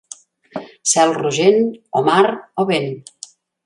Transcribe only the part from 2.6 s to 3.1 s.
o vent.